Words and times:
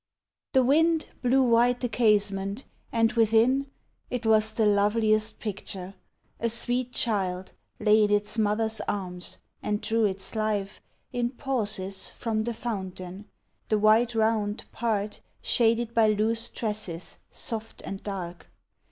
The 0.53 0.63
wind 0.63 1.09
blew 1.21 1.43
wide 1.47 1.79
the 1.79 2.03
easement, 2.03 2.65
and 2.91 3.13
within— 3.13 3.69
It 4.09 4.25
was 4.25 4.51
the 4.51 4.65
loveliest 4.65 5.39
picture!— 5.39 5.93
a 6.39 6.49
sweet 6.49 6.91
child 6.91 7.51
I*ay 7.79 8.05
in 8.05 8.09
its 8.11 8.35
mother's 8.39 8.81
arms, 8.87 9.37
and 9.61 9.79
drew 9.79 10.05
its 10.05 10.33
life. 10.33 10.81
In 11.13 11.29
pauses, 11.29 12.09
from 12.09 12.45
the 12.45 12.53
fountain,— 12.55 13.25
the 13.69 13.77
white 13.77 14.15
round 14.15 14.65
Part 14.71 15.19
shaded 15.39 15.93
by 15.93 16.07
loose 16.07 16.49
tresses, 16.49 17.19
soft 17.29 17.83
and 17.85 18.01
dark. 18.01 18.49